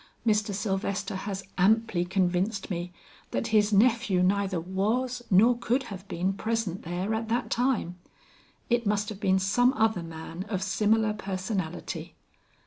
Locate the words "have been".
5.83-6.33, 9.09-9.37